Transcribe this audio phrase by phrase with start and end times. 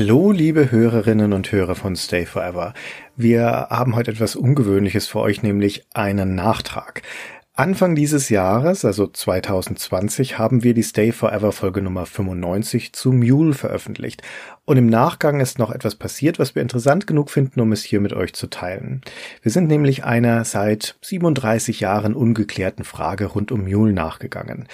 [0.00, 2.72] Hallo, liebe Hörerinnen und Hörer von Stay Forever.
[3.16, 7.02] Wir haben heute etwas Ungewöhnliches für euch, nämlich einen Nachtrag.
[7.54, 13.54] Anfang dieses Jahres, also 2020, haben wir die Stay Forever Folge Nummer 95 zu Mule
[13.54, 14.22] veröffentlicht.
[14.64, 18.00] Und im Nachgang ist noch etwas passiert, was wir interessant genug finden, um es hier
[18.00, 19.00] mit euch zu teilen.
[19.42, 24.68] Wir sind nämlich einer seit 37 Jahren ungeklärten Frage rund um Mule nachgegangen.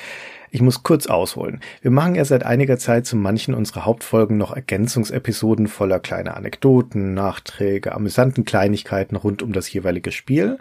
[0.55, 1.59] Ich muss kurz ausholen.
[1.83, 7.13] Wir machen ja seit einiger Zeit zu manchen unserer Hauptfolgen noch Ergänzungsepisoden voller kleiner Anekdoten,
[7.13, 10.59] Nachträge, amüsanten Kleinigkeiten rund um das jeweilige Spiel.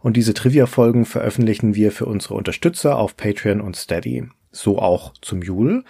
[0.00, 4.30] Und diese Trivia-Folgen veröffentlichen wir für unsere Unterstützer auf Patreon und Steady.
[4.50, 5.84] So auch zum Jule.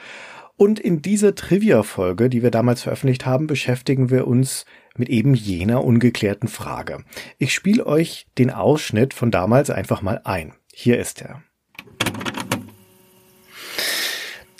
[0.57, 4.65] Und in dieser Trivia-Folge, die wir damals veröffentlicht haben, beschäftigen wir uns
[4.97, 7.05] mit eben jener ungeklärten Frage.
[7.39, 10.55] Ich spiele euch den Ausschnitt von damals einfach mal ein.
[10.73, 11.45] Hier ist er.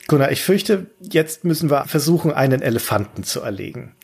[0.07, 3.95] Gunnar, ich fürchte, jetzt müssen wir versuchen, einen Elefanten zu erlegen.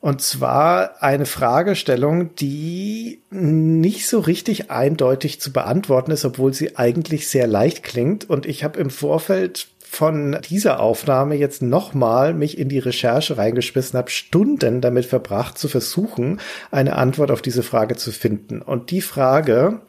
[0.00, 7.28] Und zwar eine Fragestellung, die nicht so richtig eindeutig zu beantworten ist, obwohl sie eigentlich
[7.28, 8.28] sehr leicht klingt.
[8.28, 13.98] Und ich habe im Vorfeld von dieser Aufnahme jetzt nochmal mich in die Recherche reingeschmissen,
[13.98, 18.62] habe Stunden damit verbracht, zu versuchen, eine Antwort auf diese Frage zu finden.
[18.62, 19.80] Und die Frage,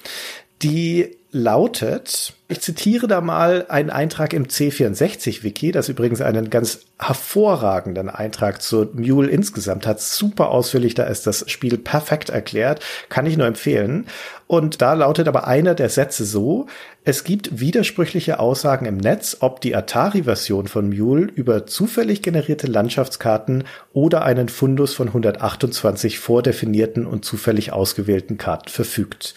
[0.62, 8.10] die lautet, ich zitiere da mal einen Eintrag im C64-Wiki, das übrigens einen ganz hervorragenden
[8.10, 10.02] Eintrag zu Mule insgesamt hat.
[10.02, 14.08] Super ausführlich, da ist das Spiel perfekt erklärt, kann ich nur empfehlen.
[14.48, 16.68] Und da lautet aber einer der Sätze so,
[17.06, 23.64] es gibt widersprüchliche Aussagen im Netz, ob die Atari-Version von Mule über zufällig generierte Landschaftskarten
[23.94, 29.36] oder einen Fundus von 128 vordefinierten und zufällig ausgewählten Karten verfügt.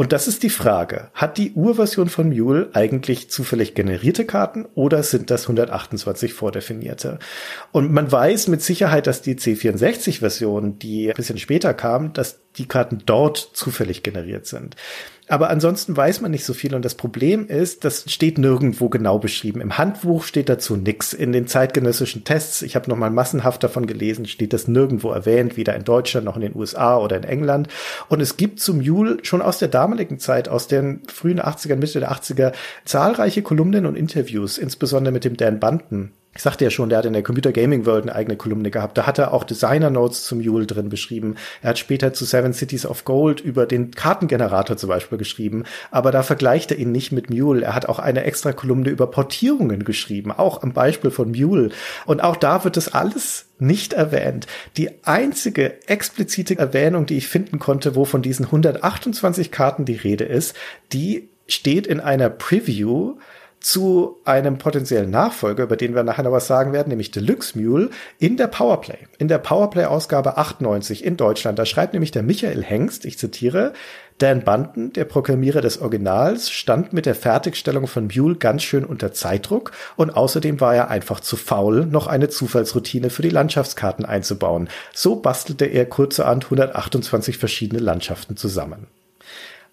[0.00, 1.10] Und das ist die Frage.
[1.12, 7.18] Hat die Urversion von Mule eigentlich zufällig generierte Karten oder sind das 128 vordefinierte?
[7.70, 12.66] Und man weiß mit Sicherheit, dass die C64-Version, die ein bisschen später kam, dass die
[12.66, 14.76] Karten dort zufällig generiert sind.
[15.30, 19.20] Aber ansonsten weiß man nicht so viel und das Problem ist, das steht nirgendwo genau
[19.20, 19.60] beschrieben.
[19.60, 21.12] Im Handbuch steht dazu nichts.
[21.12, 25.56] In den zeitgenössischen Tests, ich habe noch mal massenhaft davon gelesen, steht das nirgendwo erwähnt,
[25.56, 27.68] weder in Deutschland noch in den USA oder in England.
[28.08, 32.00] Und es gibt zum Mule schon aus der damaligen Zeit, aus den frühen 80er, Mitte
[32.00, 32.52] der 80er,
[32.84, 37.06] zahlreiche Kolumnen und Interviews, insbesondere mit dem Dan Bunton, ich sagte ja schon, der hat
[37.06, 38.96] in der Computer Gaming World eine eigene Kolumne gehabt.
[38.96, 41.34] Da hat er auch Designer Notes zum Mule drin beschrieben.
[41.60, 45.64] Er hat später zu Seven Cities of Gold über den Kartengenerator zum Beispiel geschrieben.
[45.90, 47.64] Aber da vergleicht er ihn nicht mit Mule.
[47.64, 51.70] Er hat auch eine extra Kolumne über Portierungen geschrieben, auch am Beispiel von Mule.
[52.06, 54.46] Und auch da wird das alles nicht erwähnt.
[54.76, 60.24] Die einzige explizite Erwähnung, die ich finden konnte, wo von diesen 128 Karten die Rede
[60.24, 60.54] ist,
[60.92, 63.16] die steht in einer Preview
[63.60, 67.90] zu einem potenziellen Nachfolger, über den wir nachher noch was sagen werden, nämlich Deluxe Mule,
[68.18, 68.98] in der Powerplay.
[69.18, 71.58] In der Powerplay-Ausgabe 98 in Deutschland.
[71.58, 73.74] Da schreibt nämlich der Michael Hengst, ich zitiere,
[74.16, 79.12] Dan Bunton, der Programmierer des Originals, stand mit der Fertigstellung von Mule ganz schön unter
[79.12, 84.68] Zeitdruck und außerdem war er einfach zu faul, noch eine Zufallsroutine für die Landschaftskarten einzubauen.
[84.94, 88.88] So bastelte er kurzerhand 128 verschiedene Landschaften zusammen.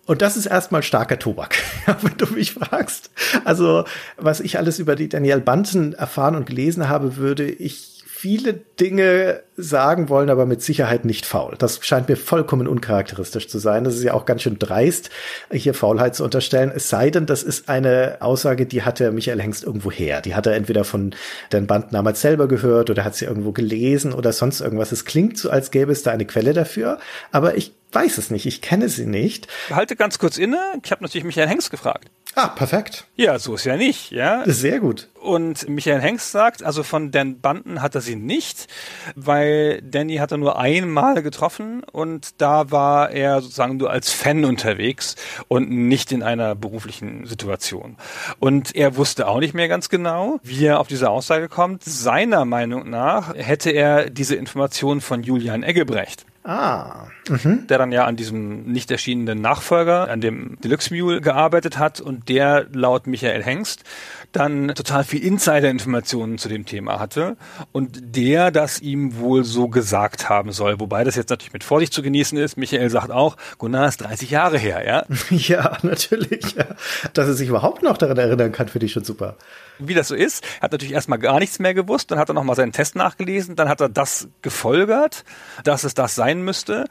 [0.08, 1.58] Und das ist erstmal starker Tobak,
[2.02, 3.12] wenn du mich fragst.
[3.44, 3.84] Also,
[4.16, 9.44] was ich alles über die Danielle Banten erfahren und gelesen habe, würde ich viele Dinge
[9.58, 11.54] sagen wollen, aber mit Sicherheit nicht faul.
[11.60, 13.84] Das scheint mir vollkommen uncharakteristisch zu sein.
[13.84, 15.12] Das ist ja auch ganz schön dreist,
[15.52, 16.72] hier Faulheit zu unterstellen.
[16.76, 20.22] Es sei denn, das ist eine Aussage, die hatte Michael Hengst irgendwo her.
[20.22, 21.14] Die hat er entweder von
[21.52, 24.92] den Band damals selber gehört oder hat sie irgendwo gelesen oder sonst irgendwas.
[24.92, 26.98] Es klingt so, als gäbe es da eine Quelle dafür,
[27.32, 28.48] aber ich weiß es nicht.
[28.48, 29.48] Ich kenne sie nicht.
[29.70, 30.58] Halte ganz kurz inne.
[30.84, 32.10] Ich habe natürlich Michael Hengst gefragt.
[32.36, 33.08] Ah, perfekt.
[33.16, 34.44] Ja, so ist ja nicht, ja.
[34.46, 35.10] Sehr gut.
[35.20, 38.68] Und Michael Hengst sagt, also von Dan Banden hat er sie nicht,
[39.16, 44.46] weil Danny hat er nur einmal getroffen und da war er sozusagen nur als Fan
[44.46, 45.16] unterwegs
[45.48, 47.98] und nicht in einer beruflichen Situation.
[48.38, 51.84] Und er wusste auch nicht mehr ganz genau, wie er auf diese Aussage kommt.
[51.84, 56.27] Seiner Meinung nach hätte er diese Information von Julian Eggebrecht.
[56.48, 57.08] Ah.
[57.28, 57.68] Mhm.
[57.68, 62.30] Der dann ja an diesem nicht erschienenen Nachfolger, an dem Deluxe Mule gearbeitet hat und
[62.30, 63.84] der laut Michael Hengst
[64.32, 67.36] dann total viel Insider-Informationen zu dem Thema hatte
[67.72, 70.80] und der das ihm wohl so gesagt haben soll.
[70.80, 72.58] Wobei das jetzt natürlich mit Vorsicht zu genießen ist.
[72.58, 75.06] Michael sagt auch, Gunnar ist 30 Jahre her, ja?
[75.30, 76.56] Ja, natürlich.
[76.56, 76.66] Ja.
[77.14, 79.36] Dass er sich überhaupt noch daran erinnern kann, finde ich schon super.
[79.80, 82.34] Wie das so ist, er hat natürlich erstmal gar nichts mehr gewusst, dann hat er
[82.34, 85.24] nochmal seinen Test nachgelesen, dann hat er das gefolgert,
[85.64, 86.86] dass es das sein müsste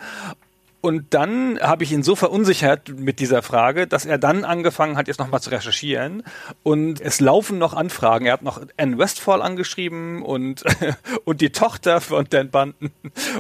[0.86, 5.08] und dann habe ich ihn so verunsichert mit dieser Frage, dass er dann angefangen hat,
[5.08, 6.22] jetzt nochmal zu recherchieren.
[6.62, 8.26] Und es laufen noch Anfragen.
[8.26, 10.62] Er hat noch Anne Westfall angeschrieben und,
[11.24, 12.92] und die Tochter von Dan Bunton.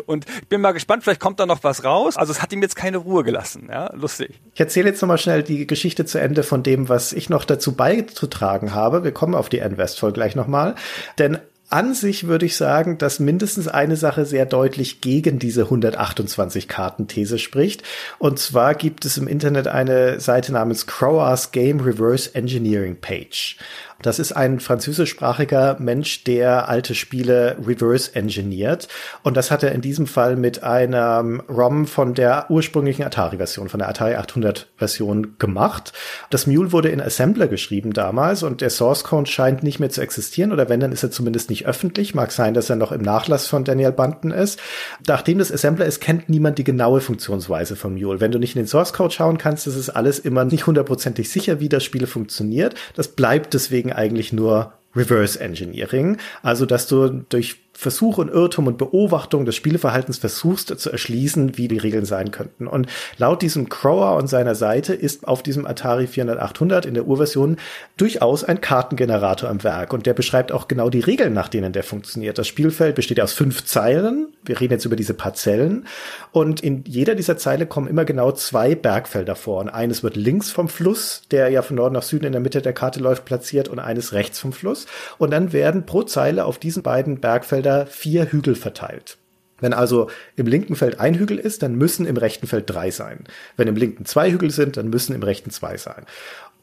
[0.06, 2.16] Und ich bin mal gespannt, vielleicht kommt da noch was raus.
[2.16, 3.68] Also es hat ihm jetzt keine Ruhe gelassen.
[3.70, 4.40] Ja, lustig.
[4.54, 7.76] Ich erzähle jetzt nochmal schnell die Geschichte zu Ende von dem, was ich noch dazu
[7.76, 9.04] beizutragen habe.
[9.04, 10.74] Wir kommen auf die Anne Westfall gleich nochmal.
[11.20, 16.68] Denn an sich würde ich sagen, dass mindestens eine Sache sehr deutlich gegen diese 128
[16.68, 17.82] Karten-These spricht.
[18.18, 23.56] Und zwar gibt es im Internet eine Seite namens Crowars Game Reverse Engineering Page.
[24.02, 28.88] Das ist ein französischsprachiger Mensch, der alte Spiele reverse engineert.
[29.22, 33.78] Und das hat er in diesem Fall mit einem ROM von der ursprünglichen Atari-Version, von
[33.78, 35.94] der Atari 800-Version gemacht.
[36.28, 40.02] Das Mule wurde in Assembler geschrieben damals und der Source Code scheint nicht mehr zu
[40.02, 42.14] existieren oder wenn, dann ist er zumindest nicht öffentlich.
[42.14, 44.60] Mag sein, dass er noch im Nachlass von Daniel Bunton ist.
[45.06, 48.20] Nachdem das Assembler ist, kennt niemand die genaue Funktionsweise von Mule.
[48.20, 51.30] Wenn du nicht in den Source Code schauen kannst, ist es alles immer nicht hundertprozentig
[51.30, 52.74] sicher, wie das Spiel funktioniert.
[52.94, 56.18] Das bleibt deswegen eigentlich nur Reverse Engineering.
[56.42, 61.68] Also, dass du durch Versuch und Irrtum und Beobachtung des Spielverhaltens versuchst zu erschließen, wie
[61.68, 62.66] die Regeln sein könnten.
[62.66, 62.86] Und
[63.18, 67.58] laut diesem Crower und seiner Seite ist auf diesem Atari 400-800 in der Urversion
[67.98, 69.92] durchaus ein Kartengenerator am Werk.
[69.92, 72.38] Und der beschreibt auch genau die Regeln, nach denen der funktioniert.
[72.38, 74.28] Das Spielfeld besteht aus fünf Zeilen.
[74.42, 75.86] Wir reden jetzt über diese Parzellen.
[76.32, 79.60] Und in jeder dieser Zeile kommen immer genau zwei Bergfelder vor.
[79.60, 82.62] Und eines wird links vom Fluss, der ja von Norden nach Süden in der Mitte
[82.62, 84.86] der Karte läuft, platziert und eines rechts vom Fluss.
[85.18, 89.18] Und dann werden pro Zeile auf diesen beiden Bergfeldern Felder vier Hügel verteilt.
[89.58, 93.24] Wenn also im linken Feld ein Hügel ist, dann müssen im rechten Feld drei sein.
[93.56, 96.04] Wenn im linken zwei Hügel sind, dann müssen im rechten zwei sein.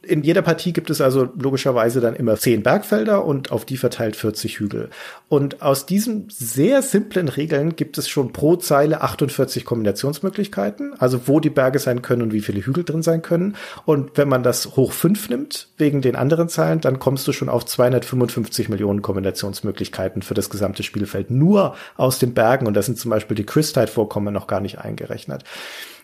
[0.05, 4.17] In jeder Partie gibt es also logischerweise dann immer zehn Bergfelder und auf die verteilt
[4.17, 4.89] 40 Hügel.
[5.29, 11.39] Und aus diesen sehr simplen Regeln gibt es schon pro Zeile 48 Kombinationsmöglichkeiten, also wo
[11.39, 13.55] die Berge sein können und wie viele Hügel drin sein können.
[13.85, 17.47] Und wenn man das hoch fünf nimmt, wegen den anderen Zeilen, dann kommst du schon
[17.47, 21.31] auf 255 Millionen Kombinationsmöglichkeiten für das gesamte Spielfeld.
[21.31, 22.67] Nur aus den Bergen.
[22.67, 25.45] Und da sind zum Beispiel die Christite-Vorkommen noch gar nicht eingerechnet.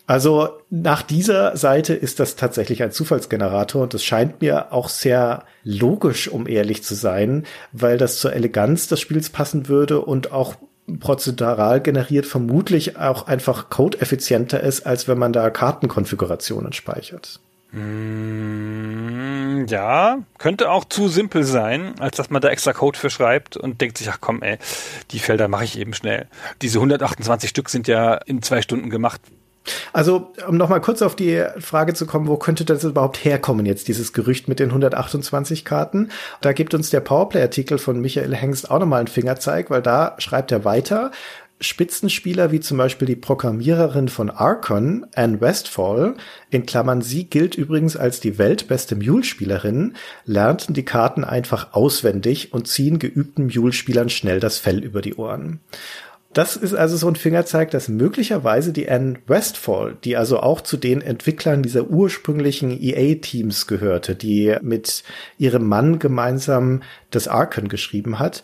[0.10, 5.44] Also nach dieser Seite ist das tatsächlich ein Zufallsgenerator und das scheint mir auch sehr
[5.64, 10.56] logisch, um ehrlich zu sein, weil das zur Eleganz des Spiels passen würde und auch
[11.00, 17.40] prozedural generiert vermutlich auch einfach codeeffizienter ist, als wenn man da Kartenkonfigurationen speichert.
[17.72, 23.58] Mm, ja, könnte auch zu simpel sein, als dass man da extra Code für schreibt
[23.58, 24.58] und denkt sich, ach komm, ey,
[25.12, 26.28] die Felder mache ich eben schnell.
[26.64, 29.22] Diese 128 Stück sind ja in zwei Stunden gemacht.
[29.94, 33.88] Also, um nochmal kurz auf die Frage zu kommen, wo könnte das überhaupt herkommen jetzt,
[33.88, 36.10] dieses Gerücht mit den 128 Karten?
[36.42, 40.52] Da gibt uns der Powerplay-Artikel von Michael Hengst auch nochmal einen Fingerzeig, weil da schreibt
[40.52, 41.12] er weiter,
[41.62, 46.16] Spitzenspieler wie zum Beispiel die Programmiererin von Archon, Anne Westfall,
[46.50, 49.96] in Klammern sie gilt übrigens als die weltbeste Mule-Spielerin,
[50.26, 55.60] lernten die Karten einfach auswendig und ziehen geübten Mule-Spielern schnell das Fell über die Ohren.
[56.34, 60.78] Das ist also so ein Fingerzeig, dass möglicherweise die Anne Westfall, die also auch zu
[60.78, 65.04] den Entwicklern dieser ursprünglichen EA-Teams gehörte, die mit
[65.40, 68.44] ihrem Mann gemeinsam das Arken geschrieben hat,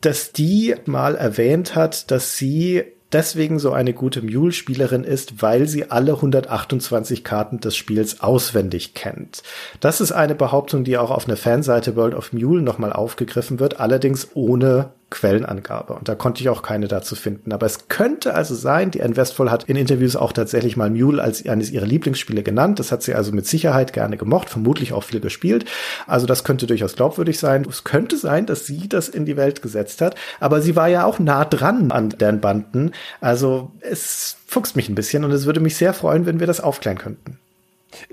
[0.00, 5.90] dass die mal erwähnt hat, dass sie deswegen so eine gute Mule-Spielerin ist, weil sie
[5.90, 9.42] alle 128 Karten des Spiels auswendig kennt.
[9.80, 13.80] Das ist eine Behauptung, die auch auf einer Fanseite World of Mule nochmal aufgegriffen wird,
[13.80, 15.94] allerdings ohne Quellenangabe.
[15.94, 17.52] Und da konnte ich auch keine dazu finden.
[17.52, 21.22] Aber es könnte also sein, die Anne Westphal hat in Interviews auch tatsächlich mal Mule
[21.22, 22.78] als eines ihrer Lieblingsspiele genannt.
[22.78, 25.64] Das hat sie also mit Sicherheit gerne gemocht, vermutlich auch viel gespielt.
[26.06, 27.66] Also das könnte durchaus glaubwürdig sein.
[27.68, 30.14] Es könnte sein, dass sie das in die Welt gesetzt hat.
[30.40, 32.92] Aber sie war ja auch nah dran an Dan Banden.
[33.20, 36.60] Also es fuchst mich ein bisschen und es würde mich sehr freuen, wenn wir das
[36.60, 37.38] aufklären könnten.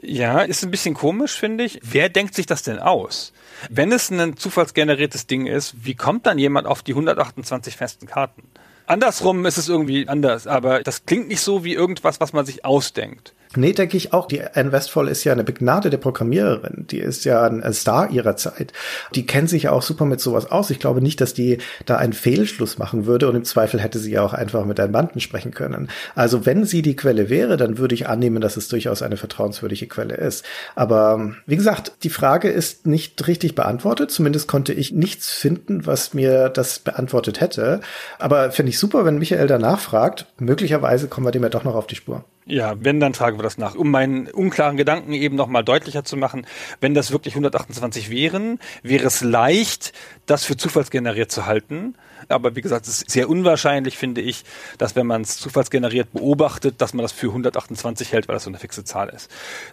[0.02, 1.80] Ja, ist ein bisschen komisch, finde ich.
[1.84, 3.34] Wer denkt sich das denn aus?
[3.70, 8.44] Wenn es ein zufallsgeneriertes Ding ist, wie kommt dann jemand auf die 128 festen Karten?
[8.88, 12.66] Andersrum ist es irgendwie anders, aber das klingt nicht so wie irgendwas, was man sich
[12.66, 13.34] ausdenkt.
[13.56, 14.28] Nee, denke ich auch.
[14.28, 16.88] Die Anne Westfall ist ja eine begnadete Programmiererin.
[16.90, 18.74] Die ist ja ein Star ihrer Zeit.
[19.14, 20.70] Die kennt sich ja auch super mit sowas aus.
[20.70, 24.12] Ich glaube nicht, dass die da einen Fehlschluss machen würde und im Zweifel hätte sie
[24.12, 25.90] ja auch einfach mit einem Banden sprechen können.
[26.16, 29.88] Also wenn sie die Quelle wäre, dann würde ich annehmen, dass es durchaus eine vertrauenswürdige
[29.88, 30.46] Quelle ist.
[30.76, 34.12] Aber wie gesagt, die Frage ist nicht richtig beantwortet.
[34.12, 37.80] Zumindest konnte ich nichts finden, was mir das beantwortet hätte.
[38.20, 40.26] Aber finde ich super, wenn Michael danach fragt.
[40.40, 42.26] Möglicherweise kommen wir dem ja doch noch auf die Spur.
[42.48, 43.74] Ja, wenn, dann tragen wir das nach.
[43.74, 46.46] Um meinen unklaren Gedanken eben nochmal deutlicher zu machen,
[46.80, 49.94] wenn das wirklich 128 wären, wäre es leicht,
[50.28, 51.96] das für zufallsgeneriert zu halten.
[52.28, 54.46] Aber wie gesagt, es ist sehr unwahrscheinlich, finde ich,
[54.78, 58.52] dass wenn man es zufallsgeneriert beobachtet, dass man das für 128 hält, weil das so
[58.52, 59.32] eine fixe Zahl ist.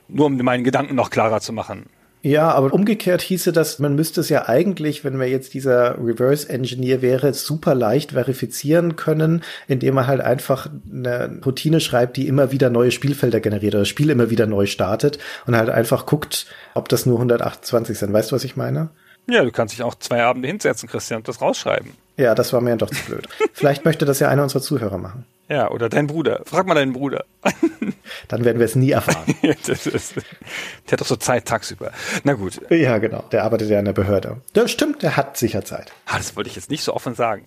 [0.09, 1.91] Nur um meinen Gedanken noch klarer zu machen.
[2.25, 6.49] Ja, aber umgekehrt hieße das, man müsste es ja eigentlich, wenn man jetzt dieser Reverse
[6.49, 12.53] Engineer wäre, super leicht verifizieren können, indem man halt einfach eine Routine schreibt, die immer
[12.53, 16.47] wieder neue Spielfelder generiert oder das Spiel immer wieder neu startet und halt einfach guckt,
[16.75, 18.13] ob das nur 128 sind.
[18.13, 18.91] Weißt du, was ich meine?
[19.29, 21.93] Ja, du kannst dich auch zwei Abende hinsetzen, Christian, und das rausschreiben.
[22.17, 23.29] Ja, das war mir doch zu blöd.
[23.53, 25.25] Vielleicht möchte das ja einer unserer Zuhörer machen.
[25.53, 26.41] Ja, oder dein Bruder.
[26.47, 27.27] Frag mal deinen Bruder.
[28.29, 29.35] Dann werden wir es nie erfahren.
[29.67, 31.93] das ist, der hat doch so Zeit tagsüber.
[32.25, 32.59] Na gut.
[32.71, 33.23] Ja, genau.
[33.33, 34.41] Der arbeitet ja in der Behörde.
[34.55, 35.93] Das stimmt, der hat sicher Zeit.
[36.07, 37.47] Ah, das wollte ich jetzt nicht so offen sagen.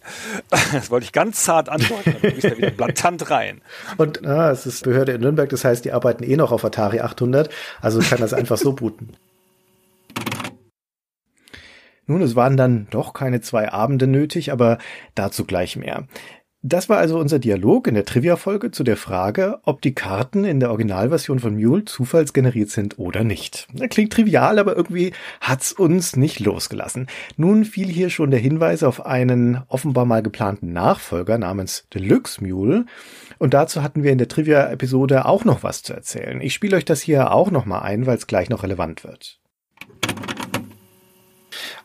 [0.72, 2.16] Das wollte ich ganz zart antworten.
[2.22, 3.62] Dann gehst da wieder blatant rein.
[3.98, 7.00] Und ah, es ist Behörde in Nürnberg, das heißt, die arbeiten eh noch auf Atari
[7.00, 7.50] 800.
[7.82, 9.16] Also kann das einfach so booten.
[12.06, 14.78] Nun, es waren dann doch keine zwei Abende nötig, aber
[15.16, 16.08] dazu gleich mehr.
[16.68, 20.60] Das war also unser Dialog in der Trivia-Folge zu der Frage, ob die Karten in
[20.60, 23.68] der Originalversion von Mule zufallsgeneriert sind oder nicht.
[23.92, 27.06] Klingt trivial, aber irgendwie hat's uns nicht losgelassen.
[27.38, 32.88] Nun fiel hier schon der Hinweis auf einen offenbar mal geplanten Nachfolger namens Deluxe Mule.
[33.38, 36.42] Und dazu hatten wir in der Trivia-Episode auch noch was zu erzählen.
[36.42, 39.38] Ich spiele euch das hier auch noch mal ein, weil es gleich noch relevant wird.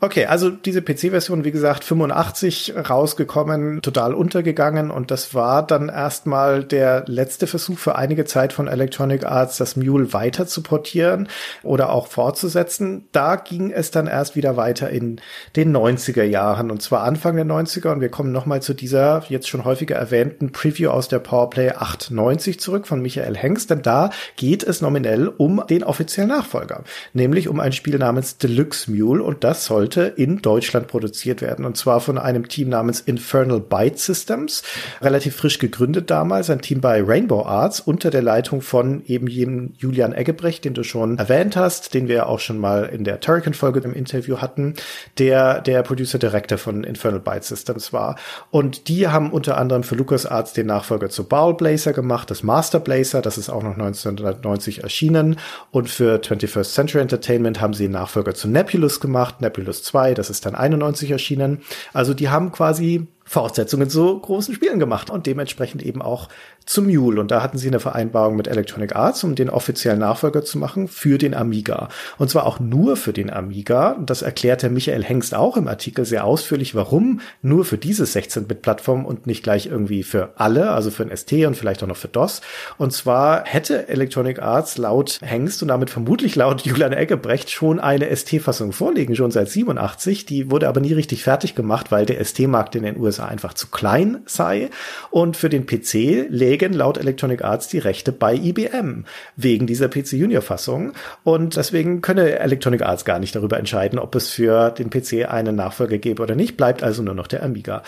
[0.03, 6.65] Okay, also diese PC-Version, wie gesagt, 85 rausgekommen, total untergegangen und das war dann erstmal
[6.65, 11.29] der letzte Versuch für einige Zeit von Electronic Arts, das Mule weiter zu portieren
[11.63, 13.09] oder auch fortzusetzen.
[13.13, 15.21] Da ging es dann erst wieder weiter in
[15.55, 19.51] den 90er Jahren und zwar Anfang der 90er und wir kommen nochmal zu dieser jetzt
[19.51, 24.63] schon häufiger erwähnten Preview aus der Powerplay 890 zurück von Michael Hengst, denn da geht
[24.63, 29.67] es nominell um den offiziellen Nachfolger, nämlich um ein Spiel namens Deluxe Mule und das
[29.67, 31.65] soll sollte in Deutschland produziert werden.
[31.65, 34.63] Und zwar von einem Team namens Infernal Byte Systems,
[35.01, 39.73] relativ frisch gegründet damals, ein Team bei Rainbow Arts unter der Leitung von eben jenem
[39.79, 43.81] Julian Eggebrecht, den du schon erwähnt hast, den wir auch schon mal in der Turrican-Folge
[43.81, 44.75] im Interview hatten,
[45.19, 48.17] der der Producer Director von Infernal Byte Systems war.
[48.51, 52.79] Und die haben unter anderem für LucasArts den Nachfolger zu Baal Blazer gemacht, das Master
[52.79, 55.37] Blazer, das ist auch noch 1990 erschienen.
[55.71, 60.31] Und für 21st Century Entertainment haben sie den Nachfolger zu Nebulous gemacht, Nebulous 2, das
[60.31, 61.63] ist dann 91 erschienen.
[61.93, 66.29] Also die haben quasi Fortsetzungen zu großen Spielen gemacht und dementsprechend eben auch
[66.67, 67.21] zu Mule.
[67.21, 70.89] Und da hatten sie eine Vereinbarung mit Electronic Arts, um den offiziellen Nachfolger zu machen
[70.89, 71.91] für den Amiga.
[72.19, 73.97] Und zwar auch nur für den Amiga.
[74.05, 79.29] Das erklärte Michael Hengst auch im Artikel sehr ausführlich, warum nur für diese 16-Bit-Plattform und
[79.29, 82.41] nicht gleich irgendwie für alle, also für ein ST und vielleicht auch noch für DOS.
[82.79, 88.15] Und zwar hätte Electronic Arts laut Hengst und damit vermutlich laut Julian Eggebrecht schon eine
[88.15, 90.27] ST-Fassung vorliegen, schon seit 87.
[90.27, 93.55] Die wurde aber nie richtig fertig gemacht, weil der ST-Markt in den USA USA einfach
[93.55, 94.71] zu klein sei.
[95.11, 99.05] Und für den PC lägen laut Electronic Arts die Rechte bei IBM
[99.37, 100.93] wegen dieser PC Junior Fassung.
[101.25, 105.57] Und deswegen könne Electronic Arts gar nicht darüber entscheiden, ob es für den PC einen
[105.57, 106.57] Nachfolger gäbe oder nicht.
[106.57, 107.83] Bleibt also nur noch der Amiga.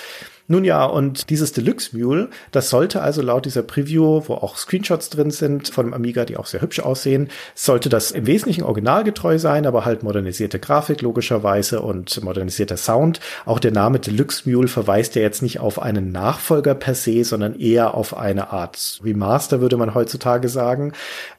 [0.49, 5.09] Nun ja, und dieses Deluxe Mule, das sollte also laut dieser Preview, wo auch Screenshots
[5.11, 9.39] drin sind von dem Amiga, die auch sehr hübsch aussehen, sollte das im Wesentlichen originalgetreu
[9.39, 13.21] sein, aber halt modernisierte Grafik logischerweise und modernisierter Sound.
[13.47, 17.59] Auch der Name Deluxe Mule verweist ja jetzt nicht auf einen Nachfolger per se, sondern
[17.59, 20.93] eher auf eine Art Remaster, würde man heutzutage sagen.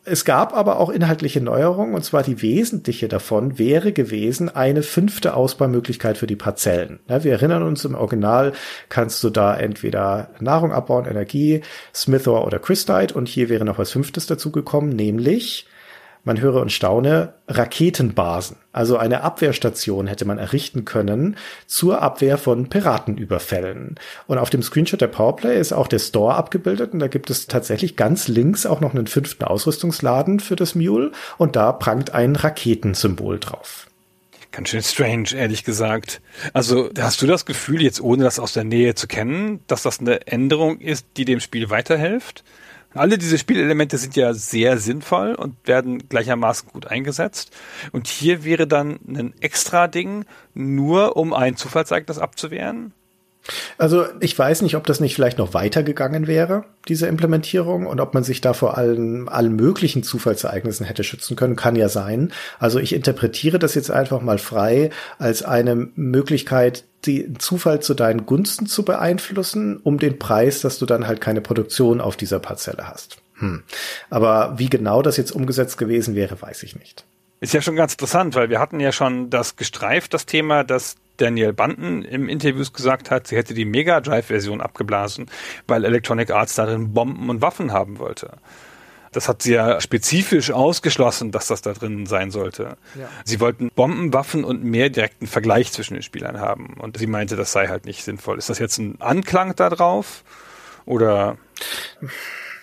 [0.05, 5.33] Es gab aber auch inhaltliche Neuerungen, und zwar die wesentliche davon wäre gewesen eine fünfte
[5.33, 6.99] Ausbaumöglichkeit für die Parzellen.
[7.07, 8.53] Ja, wir erinnern uns im Original
[8.93, 11.61] kannst du da entweder Nahrung abbauen, Energie,
[11.95, 15.65] Smithor oder Christite und hier wäre noch was Fünftes dazugekommen, nämlich
[16.23, 18.57] man höre und staune, Raketenbasen.
[18.71, 23.95] Also eine Abwehrstation hätte man errichten können zur Abwehr von Piratenüberfällen.
[24.27, 27.47] Und auf dem Screenshot der Powerplay ist auch der Store abgebildet und da gibt es
[27.47, 32.35] tatsächlich ganz links auch noch einen fünften Ausrüstungsladen für das Mule und da prangt ein
[32.35, 33.87] Raketensymbol drauf.
[34.53, 36.21] Ganz schön strange, ehrlich gesagt.
[36.53, 39.99] Also hast du das Gefühl, jetzt ohne das aus der Nähe zu kennen, dass das
[39.99, 42.43] eine Änderung ist, die dem Spiel weiterhilft?
[42.93, 47.51] Alle diese Spielelemente sind ja sehr sinnvoll und werden gleichermaßen gut eingesetzt.
[47.93, 52.93] Und hier wäre dann ein extra Ding, nur um ein Zufallsereignis abzuwehren.
[53.77, 58.13] Also ich weiß nicht, ob das nicht vielleicht noch weitergegangen wäre, diese Implementierung, und ob
[58.13, 62.31] man sich da vor allen, allen möglichen Zufallsereignissen hätte schützen können, kann ja sein.
[62.59, 68.25] Also ich interpretiere das jetzt einfach mal frei als eine Möglichkeit, den Zufall zu deinen
[68.25, 72.87] Gunsten zu beeinflussen, um den Preis, dass du dann halt keine Produktion auf dieser Parzelle
[72.87, 73.17] hast.
[73.35, 73.63] Hm.
[74.09, 77.03] Aber wie genau das jetzt umgesetzt gewesen wäre, weiß ich nicht.
[77.41, 80.95] Ist ja schon ganz interessant, weil wir hatten ja schon das gestreift, das Thema, dass
[81.17, 85.27] Daniel Banten im Interviews gesagt hat, sie hätte die Mega Drive-Version abgeblasen,
[85.67, 88.37] weil Electronic Arts darin Bomben und Waffen haben wollte.
[89.11, 92.77] Das hat sie ja spezifisch ausgeschlossen, dass das da drin sein sollte.
[92.95, 93.07] Ja.
[93.23, 96.75] Sie wollten Bomben, Waffen und mehr direkten Vergleich zwischen den Spielern haben.
[96.79, 98.39] Und sie meinte, das sei halt nicht sinnvoll.
[98.39, 100.23] Ist das jetzt ein Anklang darauf?
[100.85, 101.37] Oder?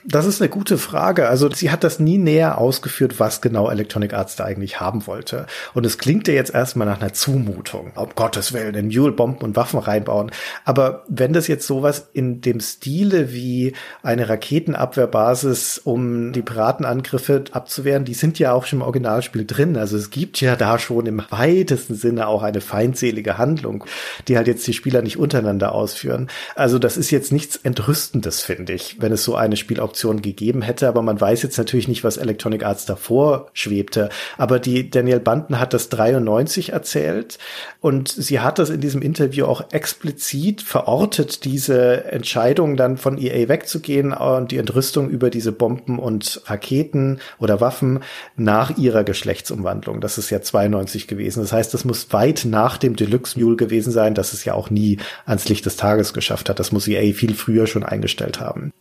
[0.04, 1.28] Das ist eine gute Frage.
[1.28, 5.47] Also sie hat das nie näher ausgeführt, was genau Electronic Arts da eigentlich haben wollte.
[5.75, 7.92] Und es klingt ja jetzt erstmal nach einer Zumutung.
[7.95, 10.30] Um Gottes Willen, in Mule Bomben und Waffen reinbauen.
[10.64, 18.04] Aber wenn das jetzt sowas in dem Stile wie eine Raketenabwehrbasis, um die Piratenangriffe abzuwehren,
[18.04, 19.76] die sind ja auch schon im Originalspiel drin.
[19.76, 23.85] Also es gibt ja da schon im weitesten Sinne auch eine feindselige Handlung,
[24.28, 26.28] die halt jetzt die Spieler nicht untereinander ausführen.
[26.54, 30.62] Also das ist jetzt nichts Entrüstendes, finde ich, wenn es so eine Spiel Option gegeben
[30.62, 34.09] hätte, aber man weiß jetzt natürlich nicht, was Electronic Arts davor schwebte.
[34.38, 37.38] Aber die Daniel Banten hat das 93 erzählt
[37.80, 43.49] und sie hat das in diesem Interview auch explizit verortet, diese Entscheidung dann von EA
[43.49, 48.00] wegzugehen und die Entrüstung über diese Bomben und Raketen oder Waffen
[48.37, 50.00] nach ihrer Geschlechtsumwandlung.
[50.00, 51.40] Das ist ja 92 gewesen.
[51.40, 54.70] Das heißt, das muss weit nach dem Deluxe Mule gewesen sein, dass es ja auch
[54.70, 56.61] nie ans Licht des Tages geschafft hat.
[56.61, 58.73] Das muss EA viel früher schon eingestellt haben.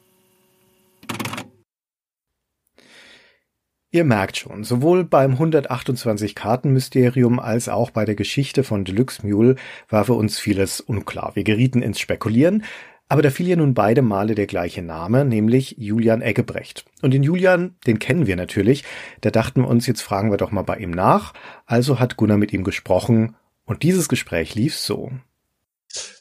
[3.92, 9.56] Ihr merkt schon, sowohl beim 128 Karten-Mysterium als auch bei der Geschichte von Deluxe Mule
[9.88, 11.32] war für uns vieles unklar.
[11.36, 12.64] Wir gerieten ins Spekulieren,
[13.08, 16.86] aber da fiel ja nun beide Male der gleiche Name, nämlich Julian Eggebrecht.
[17.02, 18.84] Und den Julian, den kennen wir natürlich.
[19.22, 21.34] Da dachten wir uns, jetzt fragen wir doch mal bei ihm nach.
[21.66, 25.12] Also hat Gunnar mit ihm gesprochen und dieses Gespräch lief so.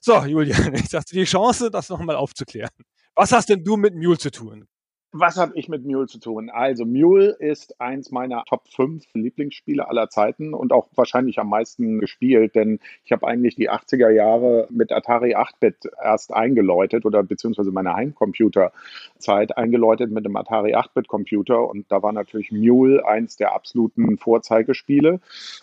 [0.01, 2.71] So, Julian, ich dachte die Chance, das nochmal aufzuklären.
[3.15, 4.67] Was hast denn du mit Mule zu tun?
[5.13, 6.51] Was habe ich mit Mule zu tun?
[6.51, 11.99] Also Mule ist eins meiner Top 5 Lieblingsspiele aller Zeiten und auch wahrscheinlich am meisten
[11.99, 17.71] gespielt, denn ich habe eigentlich die 80er Jahre mit Atari 8-Bit erst eingeläutet oder beziehungsweise
[17.71, 24.19] meine Heimcomputerzeit eingeläutet mit dem Atari 8-Bit-Computer und da war natürlich Mule eins der absoluten
[24.19, 25.21] Vorzeigespiele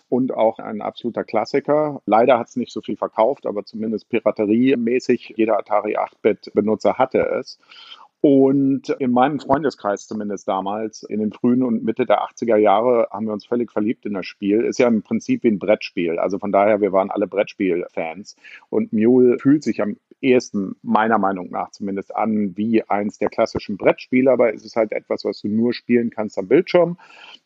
[0.09, 2.01] und auch ein absoluter Klassiker.
[2.07, 7.59] Leider hat es nicht so viel verkauft, aber zumindest pirateriemäßig jeder Atari 8-Bit-Benutzer hatte es.
[8.27, 13.27] Und in meinem Freundeskreis zumindest damals, in den frühen und Mitte der 80er Jahre, haben
[13.27, 14.61] wir uns völlig verliebt in das Spiel.
[14.61, 16.17] Ist ja im Prinzip wie ein Brettspiel.
[16.17, 18.35] Also von daher, wir waren alle Brettspiel-Fans.
[18.71, 23.77] Und Mule fühlt sich am ehesten, meiner Meinung nach zumindest, an wie eins der klassischen
[23.77, 24.31] Brettspiele.
[24.31, 26.97] Aber es ist halt etwas, was du nur spielen kannst am Bildschirm.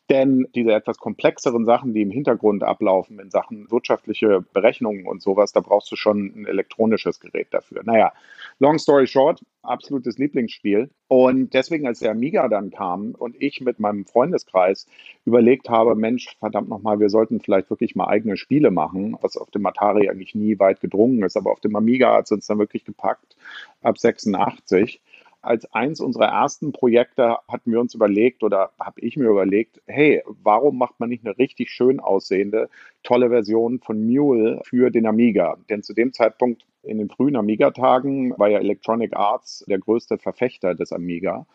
[0.09, 5.51] Denn diese etwas komplexeren Sachen, die im Hintergrund ablaufen, in Sachen wirtschaftliche Berechnungen und sowas,
[5.51, 7.83] da brauchst du schon ein elektronisches Gerät dafür.
[7.83, 8.11] Naja,
[8.57, 10.89] long story short, absolutes Lieblingsspiel.
[11.07, 14.87] Und deswegen, als der Amiga dann kam und ich mit meinem Freundeskreis
[15.25, 19.51] überlegt habe, Mensch, verdammt nochmal, wir sollten vielleicht wirklich mal eigene Spiele machen, was auf
[19.51, 22.57] dem Atari eigentlich nie weit gedrungen ist, aber auf dem Amiga hat es uns dann
[22.57, 23.35] wirklich gepackt,
[23.83, 25.01] ab 86
[25.41, 30.21] als eins unserer ersten Projekte hatten wir uns überlegt oder habe ich mir überlegt, hey,
[30.27, 32.69] warum macht man nicht eine richtig schön aussehende,
[33.03, 35.57] tolle Version von Mule für den Amiga?
[35.69, 40.75] Denn zu dem Zeitpunkt in den frühen Amiga-Tagen war ja Electronic Arts der größte Verfechter
[40.75, 41.45] des Amiga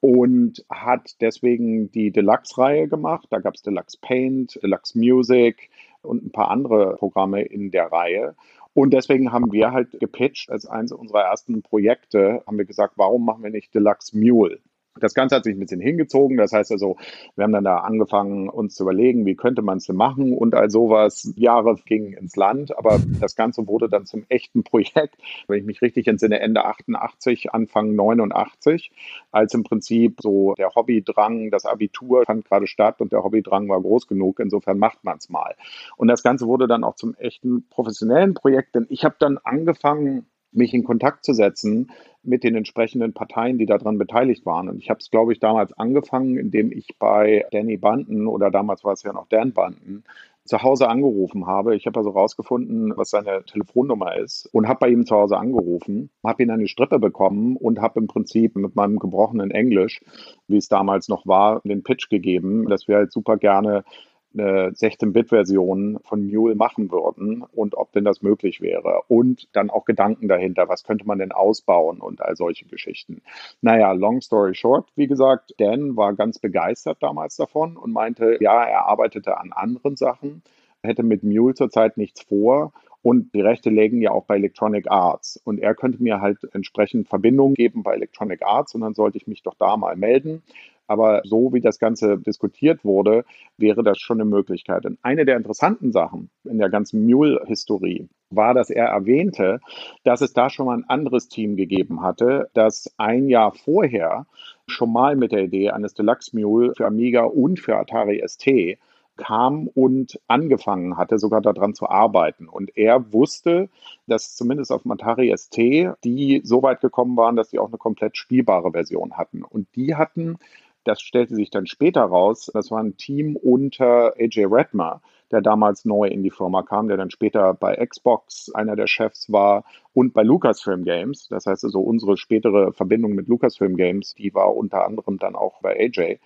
[0.00, 3.26] und hat deswegen die Deluxe-Reihe gemacht.
[3.30, 5.70] Da gab es Deluxe Paint, Deluxe Music
[6.02, 8.34] und ein paar andere Programme in der Reihe.
[8.72, 13.24] Und deswegen haben wir halt gepitcht als eines unserer ersten Projekte, haben wir gesagt, warum
[13.24, 14.60] machen wir nicht Deluxe Mule?
[15.02, 16.36] Das Ganze hat sich ein bisschen hingezogen.
[16.36, 16.96] Das heißt also,
[17.36, 20.54] wir haben dann da angefangen, uns zu überlegen, wie könnte man es denn machen und
[20.54, 21.32] all sowas.
[21.36, 25.16] Jahre gingen ins Land, aber das Ganze wurde dann zum echten Projekt,
[25.48, 28.92] wenn ich mich richtig entsinne, Ende 88, Anfang 89,
[29.30, 33.80] als im Prinzip so der Hobbydrang, das Abitur fand gerade statt und der Hobbydrang war
[33.80, 34.40] groß genug.
[34.40, 35.54] Insofern macht man es mal.
[35.96, 40.26] Und das Ganze wurde dann auch zum echten professionellen Projekt, denn ich habe dann angefangen,
[40.52, 41.90] mich in Kontakt zu setzen
[42.22, 44.68] mit den entsprechenden Parteien, die daran beteiligt waren.
[44.68, 48.84] Und ich habe es, glaube ich, damals angefangen, indem ich bei Danny Banten oder damals
[48.84, 50.04] war es ja noch Dan Banten
[50.44, 51.76] zu Hause angerufen habe.
[51.76, 56.10] Ich habe also rausgefunden, was seine Telefonnummer ist und habe bei ihm zu Hause angerufen,
[56.24, 60.00] habe ihn an die Strippe bekommen und habe im Prinzip mit meinem gebrochenen Englisch,
[60.48, 63.84] wie es damals noch war, den Pitch gegeben, dass wir halt super gerne
[64.32, 69.02] eine 16-Bit-Version von Mule machen würden und ob denn das möglich wäre.
[69.08, 73.22] Und dann auch Gedanken dahinter, was könnte man denn ausbauen und all solche Geschichten.
[73.60, 78.62] Naja, long story short, wie gesagt, Dan war ganz begeistert damals davon und meinte, ja,
[78.64, 80.42] er arbeitete an anderen Sachen,
[80.82, 85.40] hätte mit Mule zurzeit nichts vor und die Rechte lägen ja auch bei Electronic Arts.
[85.44, 89.26] Und er könnte mir halt entsprechend Verbindungen geben bei Electronic Arts und dann sollte ich
[89.26, 90.42] mich doch da mal melden.
[90.90, 93.24] Aber so wie das Ganze diskutiert wurde,
[93.56, 94.84] wäre das schon eine Möglichkeit.
[94.86, 99.60] Und eine der interessanten Sachen in der ganzen Mule-Historie war, dass er erwähnte,
[100.02, 104.26] dass es da schon mal ein anderes Team gegeben hatte, das ein Jahr vorher
[104.66, 108.76] schon mal mit der Idee eines Deluxe Mule für Amiga und für Atari ST
[109.16, 112.48] kam und angefangen hatte, sogar daran zu arbeiten.
[112.48, 113.68] Und er wusste,
[114.08, 115.56] dass zumindest auf Atari ST
[116.02, 119.44] die so weit gekommen waren, dass die auch eine komplett spielbare Version hatten.
[119.44, 120.38] Und die hatten
[120.84, 122.50] das stellte sich dann später raus.
[122.52, 126.96] Das war ein Team unter AJ Redmer, der damals neu in die Firma kam, der
[126.96, 131.28] dann später bei Xbox einer der Chefs war und bei Lucasfilm Games.
[131.28, 135.60] Das heißt also, unsere spätere Verbindung mit Lucasfilm Games, die war unter anderem dann auch
[135.60, 136.18] bei AJ.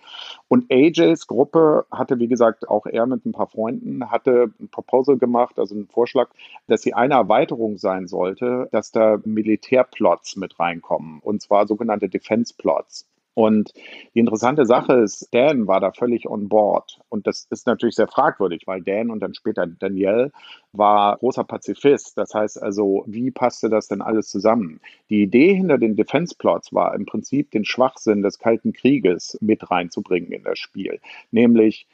[0.47, 5.17] Und AJs Gruppe hatte, wie gesagt, auch er mit ein paar Freunden, hatte ein Proposal
[5.17, 6.29] gemacht, also einen Vorschlag,
[6.67, 12.53] dass sie eine Erweiterung sein sollte, dass da Militärplots mit reinkommen, und zwar sogenannte Defense
[12.57, 13.05] Plots.
[13.35, 13.73] Und
[14.15, 16.99] die interessante Sache ist, Dan war da völlig on board.
[17.09, 20.31] Und das ist natürlich sehr fragwürdig, weil Dan und dann später Danielle
[20.71, 22.17] war großer Pazifist.
[22.17, 24.79] Das heißt also, wie passte das denn alles zusammen?
[25.09, 29.69] Die Idee hinter den Defense Plots war im Prinzip den Schwachsinn des Kalten Krieges mit
[29.69, 31.01] reinzubringen in das Spiel.
[31.31, 31.87] Nämlich,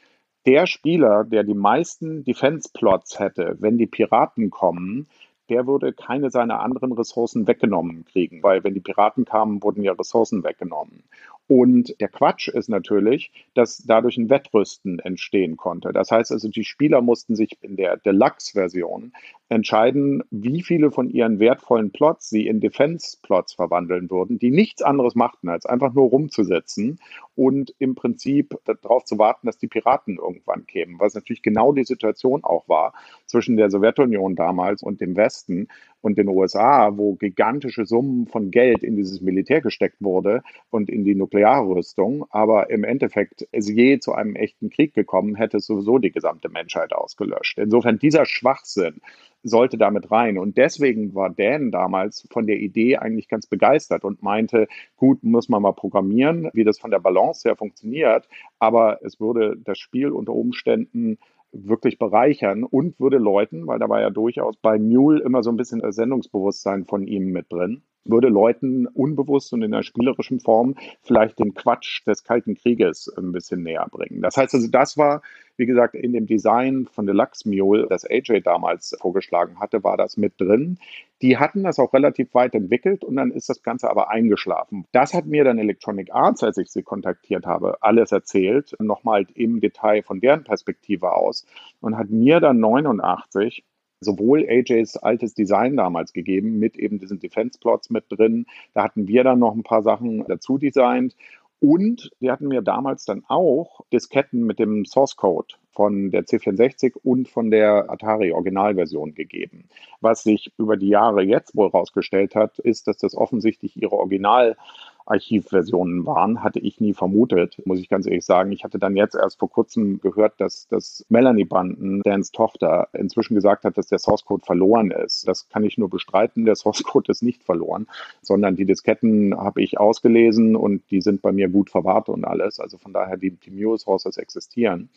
[0.46, 5.08] der Spieler, der die meisten Defense Plots hätte, wenn die Piraten kommen,
[5.48, 9.92] der würde keine seiner anderen Ressourcen weggenommen kriegen, weil wenn die Piraten kamen, wurden ja
[9.92, 11.04] Ressourcen weggenommen.
[11.54, 15.92] Und der Quatsch ist natürlich, dass dadurch ein Wettrüsten entstehen konnte.
[15.92, 19.12] Das heißt also, die Spieler mussten sich in der Deluxe-Version
[19.50, 25.14] entscheiden, wie viele von ihren wertvollen Plots sie in Defense-Plots verwandeln würden, die nichts anderes
[25.14, 26.98] machten, als einfach nur rumzusitzen
[27.34, 31.84] und im Prinzip darauf zu warten, dass die Piraten irgendwann kämen, was natürlich genau die
[31.84, 32.94] Situation auch war
[33.26, 35.68] zwischen der Sowjetunion damals und dem Westen
[36.02, 41.04] und den USA, wo gigantische Summen von Geld in dieses Militär gesteckt wurde und in
[41.04, 46.12] die Nuklearrüstung, aber im Endeffekt es je zu einem echten Krieg gekommen, hätte sowieso die
[46.12, 47.58] gesamte Menschheit ausgelöscht.
[47.58, 49.00] Insofern dieser Schwachsinn
[49.42, 50.38] sollte damit rein.
[50.38, 55.48] Und deswegen war Dan damals von der Idee eigentlich ganz begeistert und meinte, gut, muss
[55.48, 60.10] man mal programmieren, wie das von der Balance her funktioniert, aber es würde das Spiel
[60.10, 61.18] unter Umständen
[61.52, 65.56] wirklich bereichern und würde Leuten, weil da war ja durchaus bei Mule immer so ein
[65.56, 71.38] bisschen Sendungsbewusstsein von ihm mit drin, würde Leuten unbewusst und in einer spielerischen Form vielleicht
[71.38, 74.22] den Quatsch des Kalten Krieges ein bisschen näher bringen.
[74.22, 75.22] Das heißt also, das war,
[75.62, 80.16] wie gesagt, in dem Design von Deluxe Mule, das AJ damals vorgeschlagen hatte, war das
[80.16, 80.76] mit drin.
[81.22, 84.86] Die hatten das auch relativ weit entwickelt und dann ist das Ganze aber eingeschlafen.
[84.90, 89.60] Das hat mir dann Electronic Arts, als ich sie kontaktiert habe, alles erzählt, nochmal im
[89.60, 91.46] Detail von deren Perspektive aus
[91.80, 93.62] und hat mir dann 89
[94.00, 98.46] sowohl AJs altes Design damals gegeben, mit eben diesen Defense-Plots mit drin.
[98.74, 101.14] Da hatten wir dann noch ein paar Sachen dazu designt.
[101.62, 106.96] Und die hatten mir damals dann auch Disketten mit dem Source Code von der C64
[107.04, 109.68] und von der Atari Originalversion gegeben.
[110.00, 114.56] Was sich über die Jahre jetzt wohl herausgestellt hat, ist, dass das offensichtlich ihre Original
[115.06, 118.52] Archivversionen waren, hatte ich nie vermutet, muss ich ganz ehrlich sagen.
[118.52, 123.34] Ich hatte dann jetzt erst vor kurzem gehört, dass, dass Melanie Banden, Dans Tochter, inzwischen
[123.34, 125.26] gesagt hat, dass der Source Code verloren ist.
[125.26, 126.44] Das kann ich nur bestreiten.
[126.44, 127.86] Der Source Code ist nicht verloren,
[128.20, 132.60] sondern die Disketten habe ich ausgelesen und die sind bei mir gut verwahrt und alles.
[132.60, 134.88] Also von daher, die, die Muse Sources existieren.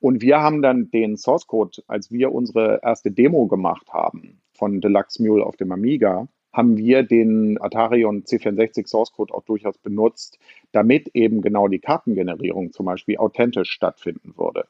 [0.00, 4.80] Und wir haben dann den Source Code, als wir unsere erste Demo gemacht haben von
[4.80, 9.76] Deluxe Mule auf dem Amiga, haben wir den Atari und C64 Source Code auch durchaus
[9.76, 10.38] benutzt,
[10.72, 14.66] damit eben genau die Kartengenerierung zum Beispiel authentisch stattfinden würde.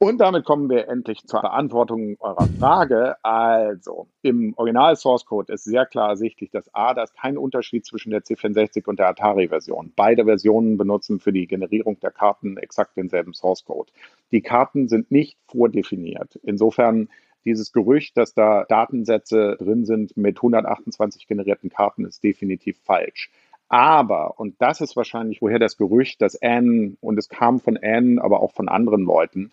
[0.00, 3.16] Und damit kommen wir endlich zur Beantwortung eurer Frage.
[3.24, 7.84] Also, im Original Source Code ist sehr klar ersichtlich, dass A, da ist kein Unterschied
[7.84, 9.92] zwischen der C64 und der Atari-Version.
[9.96, 13.90] Beide Versionen benutzen für die Generierung der Karten exakt denselben Source Code.
[14.30, 16.38] Die Karten sind nicht vordefiniert.
[16.44, 17.08] Insofern
[17.48, 23.30] dieses Gerücht, dass da Datensätze drin sind mit 128 generierten Karten, ist definitiv falsch.
[23.68, 28.22] Aber, und das ist wahrscheinlich, woher das Gerücht, dass Anne, und es kam von Anne,
[28.22, 29.50] aber auch von anderen Leuten,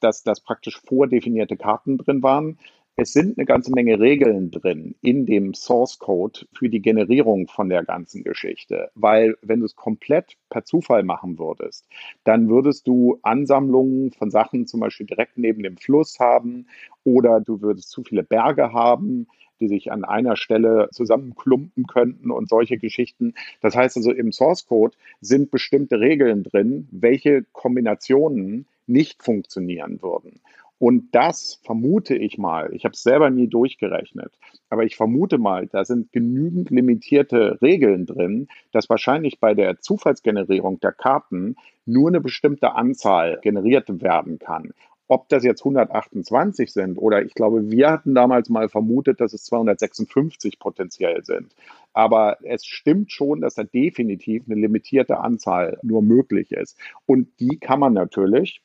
[0.00, 2.58] dass das praktisch vordefinierte Karten drin waren.
[2.96, 7.68] Es sind eine ganze Menge Regeln drin in dem Source Code für die Generierung von
[7.68, 8.90] der ganzen Geschichte.
[8.94, 11.86] Weil wenn du es komplett per Zufall machen würdest,
[12.24, 16.66] dann würdest du Ansammlungen von Sachen zum Beispiel direkt neben dem Fluss haben
[17.02, 19.26] oder du würdest zu viele Berge haben
[19.60, 23.34] die sich an einer Stelle zusammenklumpen könnten und solche Geschichten.
[23.60, 30.40] Das heißt also, im Source Code sind bestimmte Regeln drin, welche Kombinationen nicht funktionieren würden.
[30.80, 34.32] Und das vermute ich mal, ich habe es selber nie durchgerechnet,
[34.70, 40.80] aber ich vermute mal, da sind genügend limitierte Regeln drin, dass wahrscheinlich bei der Zufallsgenerierung
[40.80, 44.72] der Karten nur eine bestimmte Anzahl generiert werden kann.
[45.06, 49.44] Ob das jetzt 128 sind oder ich glaube, wir hatten damals mal vermutet, dass es
[49.44, 51.54] 256 potenziell sind.
[51.92, 56.78] Aber es stimmt schon, dass da definitiv eine limitierte Anzahl nur möglich ist.
[57.04, 58.62] Und die kann man natürlich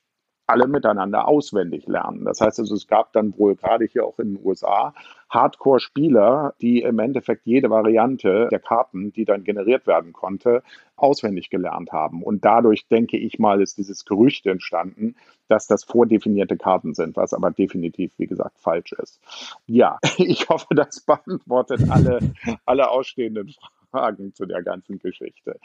[0.48, 2.26] alle miteinander auswendig lernen.
[2.26, 4.94] Das heißt also, es gab dann wohl gerade hier auch in den USA
[5.30, 10.62] Hardcore-Spieler, die im Endeffekt jede Variante der Karten, die dann generiert werden konnte,
[10.96, 12.24] auswendig gelernt haben.
[12.24, 15.16] Und dadurch, denke ich mal, ist dieses Gerücht entstanden,
[15.48, 19.20] dass das vordefinierte Karten sind, was aber definitiv, wie gesagt, falsch ist.
[19.66, 22.20] Ja, ich hoffe, das beantwortet alle,
[22.66, 23.54] alle ausstehenden
[23.92, 25.60] Fragen zu der ganzen Geschichte.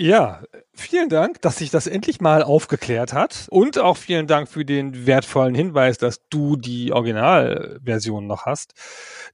[0.00, 3.48] Ja, vielen Dank, dass sich das endlich mal aufgeklärt hat.
[3.50, 8.74] Und auch vielen Dank für den wertvollen Hinweis, dass du die Originalversion noch hast,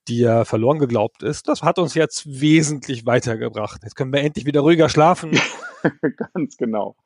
[0.09, 1.49] die ja verloren geglaubt ist.
[1.49, 3.83] Das hat uns jetzt wesentlich weitergebracht.
[3.83, 5.39] Jetzt können wir endlich wieder ruhiger schlafen.
[6.33, 6.97] Ganz genau.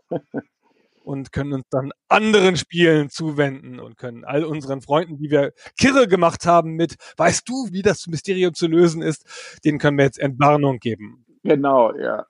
[1.03, 6.07] und können uns dann anderen Spielen zuwenden und können all unseren Freunden, die wir kirre
[6.07, 9.27] gemacht haben mit, weißt du, wie das Mysterium zu lösen ist,
[9.65, 11.25] denen können wir jetzt Entwarnung geben.
[11.43, 12.25] Genau, ja.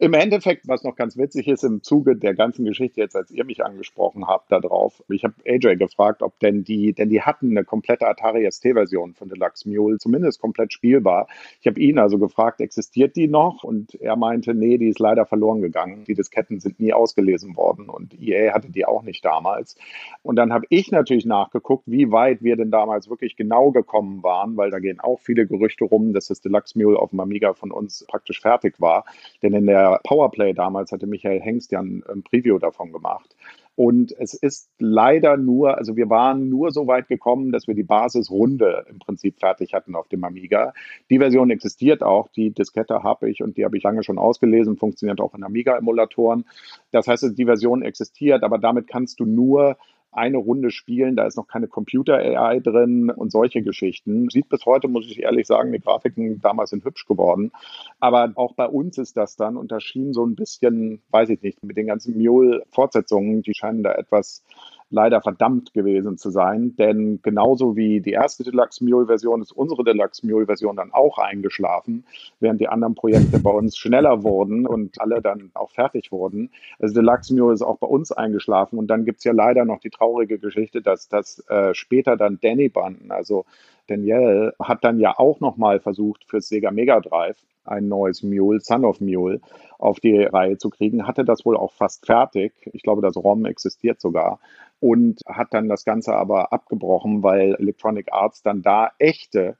[0.00, 3.44] Im Endeffekt, was noch ganz witzig ist, im Zuge der ganzen Geschichte jetzt, als ihr
[3.44, 7.64] mich angesprochen habt darauf, ich habe AJ gefragt, ob denn die, denn die hatten eine
[7.64, 11.28] komplette Atari ST-Version von Deluxe Mule, zumindest komplett spielbar.
[11.60, 13.62] Ich habe ihn also gefragt, existiert die noch?
[13.62, 16.04] Und er meinte, nee, die ist leider verloren gegangen.
[16.04, 19.76] Die Disketten sind nie ausgelesen worden und EA hatte die auch nicht damals.
[20.22, 24.56] Und dann habe ich natürlich nachgeguckt, wie weit wir denn damals wirklich genau gekommen waren,
[24.56, 27.70] weil da gehen auch viele Gerüchte rum, dass das Deluxe Mule auf dem Amiga von
[27.70, 29.04] uns praktisch fertig war.
[29.42, 33.36] Denn in der der Powerplay damals hatte Michael Hengst ja ein, ein Preview davon gemacht.
[33.74, 37.82] Und es ist leider nur, also wir waren nur so weit gekommen, dass wir die
[37.82, 40.72] Basisrunde im Prinzip fertig hatten auf dem Amiga.
[41.10, 44.78] Die Version existiert auch, die Diskette habe ich und die habe ich lange schon ausgelesen,
[44.78, 46.46] funktioniert auch in Amiga-Emulatoren.
[46.90, 49.76] Das heißt, die Version existiert, aber damit kannst du nur
[50.16, 54.28] eine Runde spielen, da ist noch keine Computer-AI drin und solche Geschichten.
[54.30, 57.52] Sieht bis heute, muss ich ehrlich sagen, die Grafiken damals sind hübsch geworden.
[58.00, 59.72] Aber auch bei uns ist das dann und
[60.12, 64.42] so ein bisschen, weiß ich nicht, mit den ganzen Mule-Fortsetzungen, die scheinen da etwas
[64.90, 69.82] leider verdammt gewesen zu sein, denn genauso wie die erste Deluxe Mule Version ist unsere
[69.82, 72.04] Deluxe Mule Version dann auch eingeschlafen,
[72.38, 76.50] während die anderen Projekte bei uns schneller wurden und alle dann auch fertig wurden.
[76.78, 79.90] Also Deluxe Mule ist auch bei uns eingeschlafen und dann gibt's ja leider noch die
[79.90, 83.44] traurige Geschichte, dass das äh, später dann Danny Banden, also
[83.88, 88.84] Danielle, hat dann ja auch nochmal versucht fürs Sega Mega Drive ein neues Mule, Son
[88.84, 89.40] of Mule,
[89.78, 92.52] auf die Reihe zu kriegen, hatte das wohl auch fast fertig.
[92.72, 94.38] Ich glaube, das ROM existiert sogar
[94.80, 99.56] und hat dann das Ganze aber abgebrochen, weil Electronic Arts dann da echte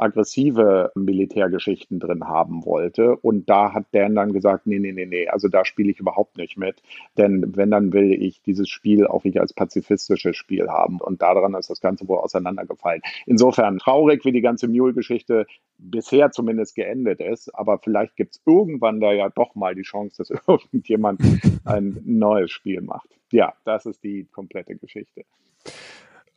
[0.00, 3.16] aggressive Militärgeschichten drin haben wollte.
[3.16, 6.36] Und da hat Dan dann gesagt, nee, nee, nee, nee, also da spiele ich überhaupt
[6.36, 6.82] nicht mit.
[7.16, 11.00] Denn wenn, dann will ich dieses Spiel auch nicht als pazifistisches Spiel haben.
[11.00, 13.02] Und daran ist das Ganze wohl auseinandergefallen.
[13.26, 15.46] Insofern traurig, wie die ganze Mule-Geschichte
[15.78, 17.54] bisher zumindest geendet ist.
[17.54, 21.20] Aber vielleicht gibt es irgendwann da ja doch mal die Chance, dass irgendjemand
[21.64, 23.08] ein neues Spiel macht.
[23.32, 25.24] Ja, das ist die komplette Geschichte.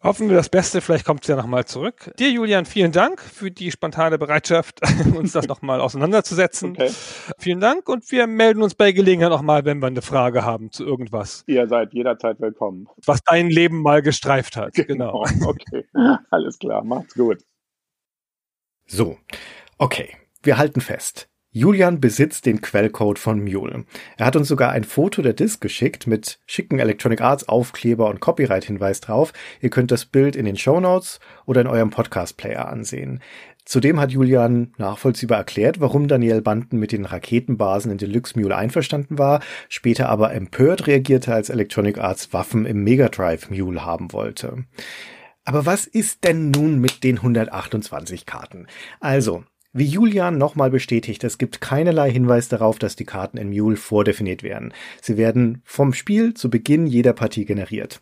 [0.03, 2.11] Hoffen wir das Beste, vielleicht kommt es ja nochmal zurück.
[2.19, 4.81] Dir, Julian, vielen Dank für die spontane Bereitschaft,
[5.15, 6.71] uns das nochmal auseinanderzusetzen.
[6.71, 6.91] Okay.
[7.39, 10.85] Vielen Dank und wir melden uns bei Gelegenheit nochmal, wenn wir eine Frage haben zu
[10.85, 11.45] irgendwas.
[11.47, 12.89] Ihr seid jederzeit willkommen.
[13.05, 14.73] Was dein Leben mal gestreift hat.
[14.73, 15.23] Genau.
[15.23, 15.23] genau.
[15.53, 15.85] Okay,
[16.29, 17.43] alles klar, macht's gut.
[18.85, 19.17] So,
[19.77, 20.09] okay,
[20.41, 21.29] wir halten fest.
[21.55, 23.85] Julian besitzt den Quellcode von Mule.
[24.17, 28.19] Er hat uns sogar ein Foto der Disk geschickt mit schicken Electronic Arts Aufkleber und
[28.19, 29.33] Copyright-Hinweis drauf.
[29.61, 33.19] Ihr könnt das Bild in den Show Notes oder in eurem Podcast-Player ansehen.
[33.65, 39.19] Zudem hat Julian nachvollziehbar erklärt, warum Daniel Banden mit den Raketenbasen in Deluxe Mule einverstanden
[39.19, 39.39] war,
[39.69, 44.65] später aber empört reagierte, als Electronic Arts Waffen im Mega Drive Mule haben wollte.
[45.45, 48.65] Aber was ist denn nun mit den 128 Karten?
[48.99, 49.43] Also,
[49.75, 54.43] Wie Julian nochmal bestätigt, es gibt keinerlei Hinweis darauf, dass die Karten in Mule vordefiniert
[54.43, 54.71] werden.
[55.01, 57.99] Sie werden vom Spiel zu Beginn jeder Partie generiert.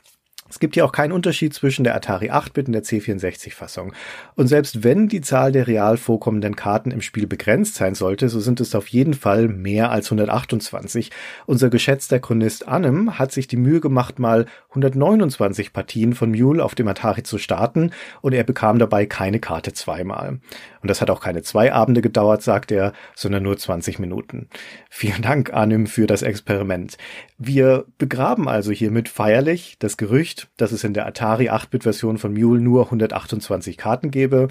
[0.50, 3.94] Es gibt hier auch keinen Unterschied zwischen der Atari 8-Bit und der C64-Fassung.
[4.36, 8.42] Und selbst wenn die Zahl der real vorkommenden Karten im Spiel begrenzt sein sollte, so
[8.42, 11.10] sind es auf jeden Fall mehr als 128.
[11.46, 16.76] Unser geschätzter Chronist Annem hat sich die Mühe gemacht, mal 129 Partien von Mule auf
[16.76, 20.42] dem Atari zu starten und er bekam dabei keine Karte zweimal.
[20.82, 24.48] Und das hat auch keine zwei Abende gedauert, sagt er, sondern nur 20 Minuten.
[24.90, 26.98] Vielen Dank, Anim, für das Experiment.
[27.38, 32.62] Wir begraben also hiermit feierlich das Gerücht, dass es in der Atari 8-Bit-Version von Mule
[32.62, 34.48] nur 128 Karten gäbe.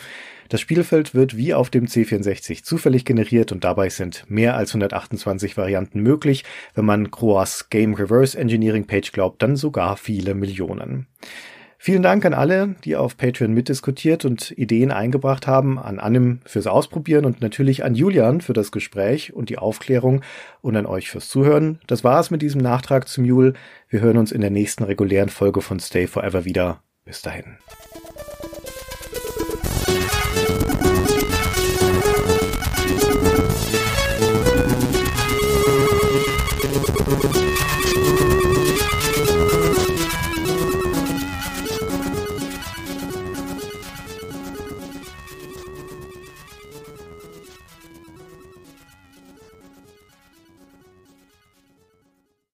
[0.49, 5.57] Das Spielfeld wird wie auf dem C64 zufällig generiert und dabei sind mehr als 128
[5.57, 6.45] Varianten möglich.
[6.75, 11.07] Wenn man Croas Game Reverse Engineering Page glaubt, dann sogar viele Millionen.
[11.83, 16.67] Vielen Dank an alle, die auf Patreon mitdiskutiert und Ideen eingebracht haben, an Annim fürs
[16.67, 20.21] Ausprobieren und natürlich an Julian für das Gespräch und die Aufklärung
[20.61, 21.79] und an euch fürs Zuhören.
[21.87, 23.55] Das war's mit diesem Nachtrag zum Mule.
[23.89, 26.83] Wir hören uns in der nächsten regulären Folge von Stay Forever wieder.
[27.07, 27.57] Bis dahin.